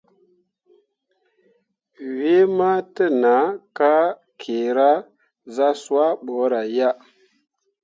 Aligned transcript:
Wee 2.15 2.45
ma 2.57 2.71
təʼnah 2.95 3.45
ka 3.77 3.93
kyeera 4.39 4.89
zah 5.55 5.75
swah 5.83 6.11
bəəra 6.25 6.61
ya. 6.77 6.89